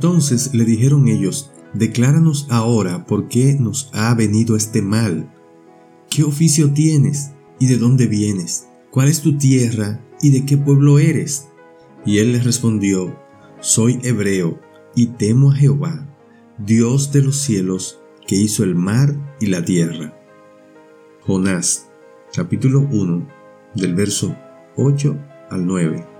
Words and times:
Entonces 0.00 0.54
le 0.54 0.64
dijeron 0.64 1.08
ellos, 1.08 1.52
Decláranos 1.74 2.46
ahora 2.48 3.04
por 3.04 3.28
qué 3.28 3.58
nos 3.60 3.90
ha 3.92 4.14
venido 4.14 4.56
este 4.56 4.80
mal. 4.80 5.30
¿Qué 6.08 6.24
oficio 6.24 6.72
tienes 6.72 7.32
y 7.58 7.66
de 7.66 7.76
dónde 7.76 8.06
vienes? 8.06 8.66
¿Cuál 8.90 9.08
es 9.08 9.20
tu 9.20 9.36
tierra 9.36 10.00
y 10.22 10.30
de 10.30 10.46
qué 10.46 10.56
pueblo 10.56 10.98
eres? 10.98 11.48
Y 12.06 12.16
él 12.16 12.32
les 12.32 12.44
respondió, 12.44 13.14
Soy 13.60 14.00
hebreo 14.02 14.58
y 14.96 15.08
temo 15.08 15.50
a 15.50 15.54
Jehová, 15.54 16.08
Dios 16.56 17.12
de 17.12 17.20
los 17.20 17.36
cielos, 17.36 18.00
que 18.26 18.36
hizo 18.36 18.64
el 18.64 18.76
mar 18.76 19.14
y 19.38 19.48
la 19.48 19.62
tierra. 19.66 20.18
Jonás, 21.26 21.90
capítulo 22.32 22.88
1, 22.90 23.28
del 23.74 23.94
verso 23.94 24.34
8 24.76 25.14
al 25.50 25.66
9. 25.66 26.19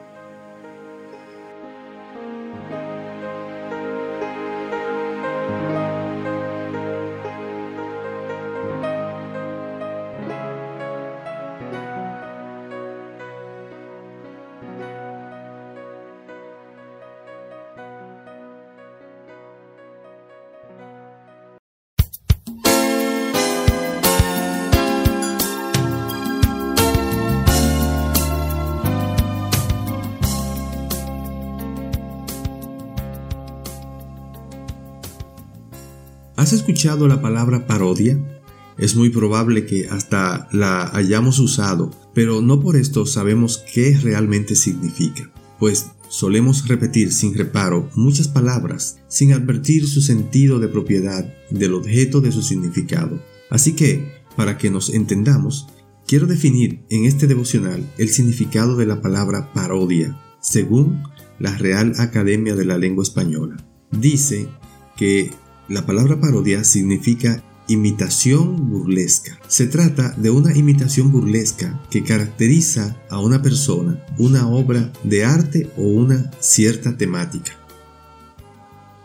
¿Has 36.51 36.56
escuchado 36.56 37.06
la 37.06 37.23
palabra 37.23 37.68
parodia? 37.68 38.43
Es 38.76 38.96
muy 38.96 39.10
probable 39.10 39.66
que 39.66 39.87
hasta 39.87 40.48
la 40.51 40.90
hayamos 40.96 41.38
usado, 41.38 41.93
pero 42.12 42.43
no 42.43 42.59
por 42.59 42.74
esto 42.74 43.06
sabemos 43.06 43.62
qué 43.73 43.96
realmente 43.96 44.56
significa, 44.56 45.30
pues 45.60 45.90
solemos 46.09 46.66
repetir 46.66 47.12
sin 47.12 47.37
reparo 47.37 47.88
muchas 47.95 48.26
palabras 48.26 48.98
sin 49.06 49.32
advertir 49.32 49.87
su 49.87 50.01
sentido 50.01 50.59
de 50.59 50.66
propiedad 50.66 51.32
del 51.51 51.73
objeto 51.73 52.21
de 52.21 52.32
su 52.32 52.43
significado. 52.43 53.23
Así 53.48 53.74
que, 53.74 54.12
para 54.34 54.59
que 54.59 54.73
nos 54.73 54.93
entendamos, 54.93 55.68
quiero 56.04 56.26
definir 56.26 56.84
en 56.90 57.04
este 57.04 57.28
devocional 57.28 57.88
el 57.96 58.09
significado 58.09 58.74
de 58.74 58.87
la 58.87 59.01
palabra 59.01 59.52
parodia, 59.52 60.21
según 60.40 61.04
la 61.38 61.56
Real 61.56 61.93
Academia 61.98 62.56
de 62.56 62.65
la 62.65 62.76
Lengua 62.76 63.04
Española. 63.04 63.65
Dice 63.93 64.48
que 64.97 65.31
la 65.71 65.87
palabra 65.87 66.19
parodia 66.21 66.65
significa 66.65 67.44
imitación 67.69 68.69
burlesca. 68.71 69.39
Se 69.47 69.69
trata 69.69 70.11
de 70.17 70.28
una 70.28 70.56
imitación 70.56 71.12
burlesca 71.12 71.81
que 71.91 72.03
caracteriza 72.03 72.97
a 73.09 73.21
una 73.21 73.41
persona, 73.41 74.05
una 74.19 74.49
obra 74.49 74.93
de 75.05 75.25
arte 75.25 75.71
o 75.77 75.83
una 75.83 76.28
cierta 76.41 76.97
temática. 76.97 77.53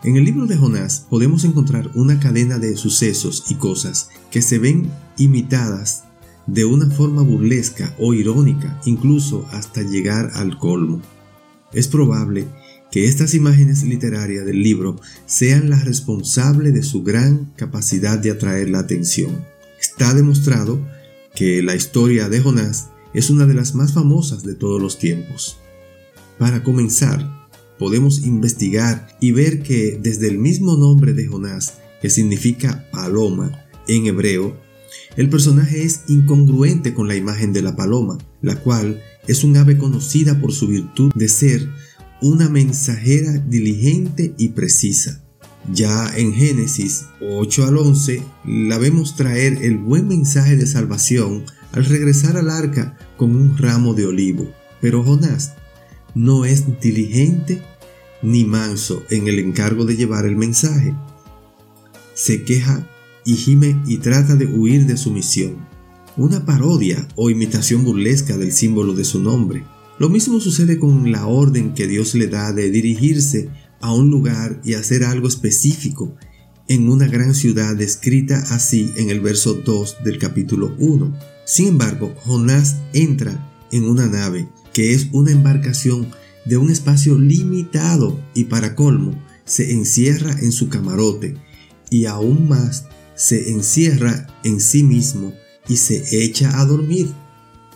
En 0.04 0.16
el 0.16 0.26
libro 0.26 0.48
de 0.48 0.58
Jonás 0.58 1.06
podemos 1.08 1.44
encontrar 1.44 1.92
una 1.94 2.20
cadena 2.20 2.58
de 2.58 2.76
sucesos 2.76 3.46
y 3.50 3.56
cosas 3.56 4.10
que 4.32 4.42
se 4.42 4.58
ven 4.58 4.90
imitadas 5.18 6.06
de 6.48 6.66
una 6.66 6.90
forma 6.90 7.22
burlesca 7.22 7.94
o 8.00 8.16
irónica, 8.16 8.82
incluso 8.86 9.46
hasta 9.52 9.84
llegar 9.84 10.32
al 10.34 10.58
colmo. 10.58 11.00
Es 11.74 11.88
probable 11.88 12.48
que 12.96 13.10
estas 13.10 13.34
imágenes 13.34 13.84
literarias 13.84 14.46
del 14.46 14.64
libro 14.64 14.96
sean 15.26 15.70
las 15.70 15.84
responsables 15.84 16.74
de 16.74 16.82
su 16.82 17.04
gran 17.04 17.52
capacidad 17.58 18.18
de 18.18 18.32
atraer 18.32 18.70
la 18.70 18.80
atención. 18.80 19.46
Está 19.78 20.14
demostrado 20.14 20.80
que 21.36 21.62
la 21.62 21.76
historia 21.76 22.30
de 22.30 22.40
Jonás 22.40 22.92
es 23.14 23.30
una 23.30 23.46
de 23.48 23.54
las 23.54 23.76
más 23.76 23.92
famosas 23.92 24.44
de 24.44 24.56
todos 24.56 24.82
los 24.82 24.98
tiempos. 24.98 25.58
Para 26.38 26.64
comenzar, 26.64 27.50
podemos 27.78 28.26
investigar 28.26 29.10
y 29.20 29.34
ver 29.34 29.62
que 29.62 30.00
desde 30.02 30.30
el 30.30 30.38
mismo 30.38 30.78
nombre 30.78 31.12
de 31.12 31.28
Jonás, 31.28 31.74
que 32.02 32.10
significa 32.10 32.90
paloma 32.94 33.66
en 33.90 34.06
hebreo, 34.06 34.58
el 35.18 35.30
personaje 35.30 35.84
es 35.84 36.04
incongruente 36.08 36.94
con 36.94 37.10
la 37.10 37.18
imagen 37.18 37.52
de 37.52 37.62
la 37.62 37.76
paloma, 37.76 38.18
la 38.42 38.56
cual 38.56 39.04
es 39.28 39.44
un 39.44 39.58
ave 39.58 39.78
conocida 39.78 40.40
por 40.40 40.54
su 40.54 40.70
virtud 40.70 41.12
de 41.14 41.28
ser 41.28 41.68
una 42.22 42.50
mensajera 42.50 43.34
diligente 43.34 44.34
y 44.38 44.50
precisa. 44.50 45.22
Ya 45.74 46.12
en 46.16 46.34
Génesis 46.34 47.06
8 47.22 47.66
al 47.66 47.78
11 47.78 48.22
la 48.46 48.78
vemos 48.78 49.16
traer 49.16 49.64
el 49.64 49.78
buen 49.78 50.08
mensaje 50.08 50.56
de 50.56 50.68
salvación 50.68 51.44
al 51.72 51.86
regresar 51.86 52.38
al 52.38 52.50
arca 52.50 52.98
con 53.18 53.36
un 53.36 53.58
ramo 53.58 53.94
de 53.94 54.06
olivo. 54.06 54.52
Pero 54.80 55.04
Jonás 55.04 55.54
no 56.14 56.46
es 56.46 56.80
diligente 56.80 57.62
ni 58.22 58.46
manso 58.46 59.04
en 59.10 59.28
el 59.28 59.40
encargo 59.40 59.86
de 59.86 59.96
llevar 59.96 60.26
el 60.26 60.36
mensaje. 60.36 60.94
Se 62.14 62.44
queja 62.44 62.88
y 63.26 63.36
gime 63.36 63.82
y 63.88 63.98
trata 63.98 64.36
de 64.36 64.46
huir 64.46 64.86
de 64.86 64.98
su 64.98 65.12
misión. 65.12 65.58
Una 66.16 66.46
parodia 66.46 67.08
o 67.16 67.30
imitación 67.30 67.84
burlesca 67.84 68.38
del 68.38 68.54
símbolo 68.54 68.94
de 68.94 69.04
su 69.04 69.20
nombre. 69.20 69.66
Lo 69.98 70.10
mismo 70.10 70.40
sucede 70.40 70.78
con 70.78 71.12
la 71.12 71.28
orden 71.28 71.74
que 71.74 71.88
Dios 71.88 72.16
le 72.16 72.28
da 72.28 72.52
de 72.52 72.70
dirigirse 72.70 73.50
a 73.80 73.94
un 73.94 74.10
lugar 74.10 74.60
y 74.64 74.74
hacer 74.74 75.04
algo 75.04 75.28
específico 75.28 76.16
en 76.68 76.90
una 76.90 77.08
gran 77.08 77.36
ciudad 77.36 77.76
descrita 77.76 78.40
así 78.50 78.92
en 78.98 79.12
el 79.12 79.20
verso 79.20 79.54
2 79.54 79.98
del 80.04 80.18
capítulo 80.18 80.76
1. 80.80 81.16
Sin 81.46 81.68
embargo, 81.68 82.16
Jonás 82.26 82.78
entra 82.92 83.54
en 83.72 83.84
una 83.84 84.08
nave 84.08 84.50
que 84.74 84.94
es 84.94 85.10
una 85.12 85.32
embarcación 85.32 86.08
de 86.46 86.58
un 86.58 86.72
espacio 86.72 87.20
limitado 87.20 88.20
y 88.34 88.46
para 88.46 88.76
colmo 88.76 89.14
se 89.46 89.74
encierra 89.74 90.36
en 90.42 90.52
su 90.52 90.70
camarote 90.70 91.36
y 91.92 92.06
aún 92.06 92.50
más 92.50 92.86
se 93.14 93.52
encierra 93.52 94.26
en 94.44 94.60
sí 94.60 94.82
mismo 94.82 95.34
y 95.68 95.78
se 95.78 96.24
echa 96.24 96.60
a 96.60 96.66
dormir. 96.66 97.10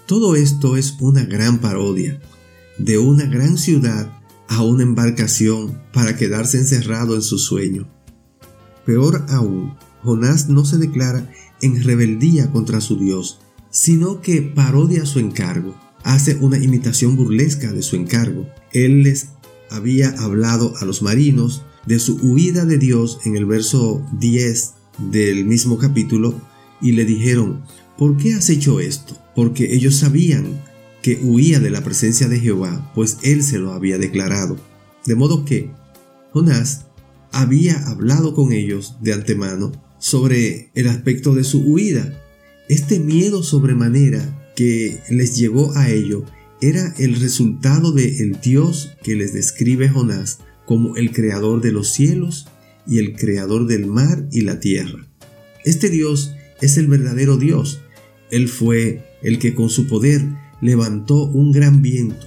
Todo 0.10 0.36
esto 0.36 0.76
es 0.76 0.96
una 1.00 1.24
gran 1.24 1.60
parodia, 1.60 2.20
de 2.80 2.98
una 2.98 3.26
gran 3.26 3.60
ciudad 3.60 4.12
a 4.48 4.64
una 4.64 4.82
embarcación 4.82 5.80
para 5.94 6.18
quedarse 6.18 6.58
encerrado 6.58 7.14
en 7.14 7.22
su 7.22 7.38
sueño. 7.38 7.88
Peor 8.88 9.28
aún, 9.30 9.76
Jonás 10.02 10.50
no 10.50 10.66
se 10.66 10.80
declara 10.80 11.32
en 11.62 11.84
rebeldía 11.84 12.50
contra 12.50 12.82
su 12.82 12.98
Dios, 12.98 13.40
sino 13.70 14.20
que 14.20 14.42
parodia 14.42 15.06
su 15.06 15.20
encargo, 15.20 15.76
hace 16.02 16.38
una 16.42 16.58
imitación 16.58 17.16
burlesca 17.16 17.72
de 17.72 17.84
su 17.84 17.96
encargo. 17.96 18.48
Él 18.74 19.04
les 19.04 19.28
había 19.70 20.10
hablado 20.18 20.74
a 20.82 20.86
los 20.86 21.04
marinos 21.04 21.62
de 21.86 22.00
su 22.00 22.16
huida 22.16 22.66
de 22.66 22.80
Dios 22.80 23.20
en 23.26 23.36
el 23.36 23.46
verso 23.46 24.04
10 24.18 24.74
del 25.12 25.46
mismo 25.46 25.78
capítulo 25.78 26.34
y 26.82 26.94
le 26.94 27.06
dijeron, 27.06 27.62
¿por 27.96 28.18
qué 28.18 28.34
has 28.34 28.50
hecho 28.50 28.80
esto? 28.80 29.16
Porque 29.40 29.74
ellos 29.74 29.96
sabían 29.96 30.62
que 31.02 31.18
huía 31.24 31.62
de 31.62 31.70
la 31.70 31.82
presencia 31.82 32.28
de 32.28 32.42
Jehová, 32.42 32.92
pues 32.94 33.20
él 33.24 33.42
se 33.42 33.58
lo 33.58 33.72
había 33.72 33.98
declarado. 33.98 34.58
De 35.06 35.16
modo 35.16 35.46
que 35.46 35.72
Jonás 36.34 36.88
había 37.32 37.88
hablado 37.88 38.36
con 38.36 38.52
ellos 38.52 38.98
de 39.00 39.14
antemano 39.14 39.72
sobre 39.98 40.72
el 40.76 40.90
aspecto 40.90 41.34
de 41.36 41.46
su 41.46 41.62
huida. 41.62 42.22
Este 42.68 43.00
miedo 43.00 43.42
sobremanera 43.42 44.52
que 44.58 45.00
les 45.10 45.38
llevó 45.38 45.74
a 45.78 45.90
ello 45.90 46.26
era 46.60 46.94
el 46.98 47.18
resultado 47.18 47.94
de 47.94 48.18
el 48.18 48.42
Dios 48.42 48.92
que 49.04 49.16
les 49.16 49.32
describe 49.32 49.88
Jonás 49.88 50.40
como 50.66 50.98
el 50.98 51.14
creador 51.14 51.62
de 51.62 51.72
los 51.72 51.88
cielos 51.88 52.50
y 52.86 53.00
el 53.00 53.16
creador 53.16 53.68
del 53.68 53.86
mar 53.86 54.28
y 54.34 54.42
la 54.42 54.60
tierra. 54.60 55.08
Este 55.64 55.88
Dios 55.88 56.34
es 56.60 56.78
el 56.78 56.88
verdadero 56.88 57.38
Dios. 57.38 57.80
Él 58.32 58.50
fue 58.50 59.08
el 59.22 59.40
que 59.40 59.56
con 59.56 59.70
su 59.70 59.88
poder 59.88 60.26
levantó 60.62 61.24
un 61.26 61.52
gran 61.52 61.82
viento, 61.82 62.26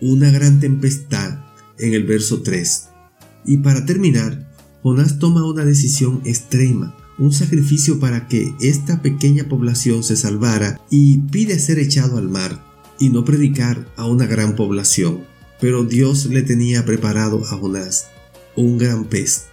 una 0.00 0.30
gran 0.30 0.60
tempestad 0.60 1.38
en 1.78 1.94
el 1.94 2.04
verso 2.04 2.42
3. 2.42 2.88
Y 3.44 3.58
para 3.58 3.84
terminar, 3.84 4.48
Jonás 4.82 5.18
toma 5.18 5.44
una 5.44 5.64
decisión 5.64 6.20
extrema, 6.24 6.96
un 7.18 7.32
sacrificio 7.32 7.98
para 7.98 8.28
que 8.28 8.54
esta 8.60 9.02
pequeña 9.02 9.48
población 9.48 10.04
se 10.04 10.16
salvara 10.16 10.80
y 10.90 11.18
pide 11.18 11.58
ser 11.58 11.78
echado 11.78 12.18
al 12.18 12.28
mar 12.28 12.64
y 12.98 13.10
no 13.10 13.24
predicar 13.24 13.86
a 13.96 14.06
una 14.06 14.26
gran 14.26 14.54
población. 14.54 15.24
Pero 15.60 15.84
Dios 15.84 16.26
le 16.26 16.42
tenía 16.42 16.84
preparado 16.84 17.44
a 17.44 17.56
Jonás 17.56 18.06
un 18.54 18.78
gran 18.78 19.04
pez. 19.04 19.46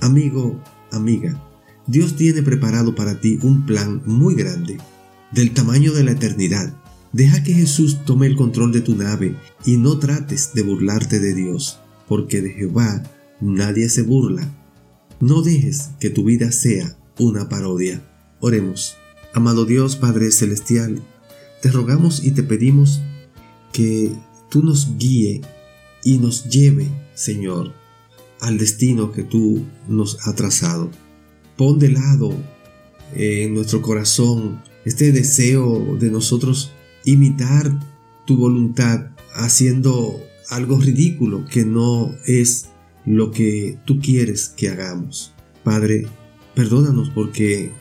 Amigo, 0.00 0.60
amiga, 0.90 1.40
Dios 1.86 2.16
tiene 2.16 2.42
preparado 2.42 2.94
para 2.94 3.20
ti 3.20 3.38
un 3.42 3.66
plan 3.66 4.02
muy 4.04 4.34
grande, 4.34 4.78
del 5.34 5.52
tamaño 5.52 5.92
de 5.92 6.04
la 6.04 6.12
eternidad. 6.12 6.72
Deja 7.12 7.42
que 7.42 7.54
Jesús 7.54 8.04
tome 8.04 8.26
el 8.26 8.36
control 8.36 8.72
de 8.72 8.80
tu 8.80 8.94
nave 8.96 9.36
y 9.64 9.76
no 9.76 9.98
trates 9.98 10.52
de 10.54 10.62
burlarte 10.62 11.18
de 11.18 11.34
Dios, 11.34 11.80
porque 12.08 12.40
de 12.40 12.50
Jehová 12.50 13.02
nadie 13.40 13.88
se 13.88 14.02
burla. 14.02 14.48
No 15.20 15.42
dejes 15.42 15.90
que 15.98 16.10
tu 16.10 16.24
vida 16.24 16.52
sea 16.52 16.96
una 17.18 17.48
parodia. 17.48 18.02
Oremos. 18.40 18.96
Amado 19.32 19.64
Dios 19.64 19.96
Padre 19.96 20.30
Celestial, 20.30 21.02
te 21.60 21.70
rogamos 21.70 22.24
y 22.24 22.30
te 22.30 22.44
pedimos 22.44 23.00
que 23.72 24.12
tú 24.48 24.62
nos 24.62 24.96
guíe 24.98 25.40
y 26.04 26.18
nos 26.18 26.48
lleve, 26.48 26.86
Señor, 27.14 27.72
al 28.40 28.58
destino 28.58 29.10
que 29.10 29.24
tú 29.24 29.64
nos 29.88 30.24
has 30.26 30.36
trazado. 30.36 30.90
Pon 31.56 31.80
de 31.80 31.90
lado 31.90 32.32
en 33.14 33.54
nuestro 33.54 33.82
corazón 33.82 34.62
este 34.84 35.12
deseo 35.12 35.96
de 35.98 36.10
nosotros 36.10 36.72
imitar 37.04 37.72
tu 38.26 38.36
voluntad 38.36 39.10
haciendo 39.34 40.20
algo 40.48 40.78
ridículo 40.78 41.44
que 41.46 41.64
no 41.64 42.14
es 42.26 42.68
lo 43.06 43.30
que 43.30 43.78
tú 43.84 44.00
quieres 44.00 44.48
que 44.48 44.68
hagamos. 44.68 45.32
Padre, 45.62 46.06
perdónanos 46.54 47.10
porque 47.10 47.72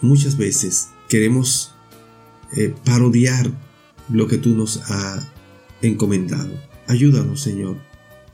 muchas 0.00 0.36
veces 0.36 0.88
queremos 1.08 1.74
eh, 2.56 2.74
parodiar 2.84 3.50
lo 4.08 4.26
que 4.26 4.38
tú 4.38 4.50
nos 4.54 4.78
has 4.90 5.26
encomendado. 5.82 6.52
Ayúdanos, 6.86 7.40
Señor, 7.40 7.76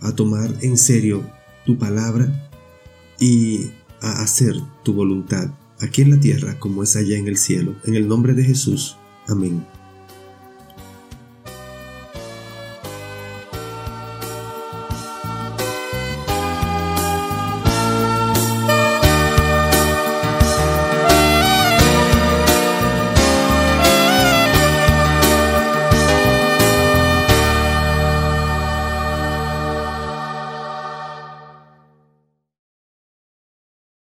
a 0.01 0.13
tomar 0.15 0.55
en 0.61 0.77
serio 0.77 1.23
tu 1.65 1.79
palabra 1.79 2.51
y 3.19 3.71
a 4.01 4.23
hacer 4.23 4.57
tu 4.85 4.95
voluntad 4.95 5.51
aquí 5.82 6.02
en 6.02 6.11
la 6.11 6.20
tierra 6.20 6.58
como 6.58 6.82
es 6.82 6.96
allá 6.96 7.17
en 7.19 7.29
el 7.29 7.37
cielo. 7.37 7.75
En 7.84 7.94
el 7.94 8.08
nombre 8.08 8.34
de 8.34 8.44
Jesús. 8.44 8.96
Amén. 9.29 9.64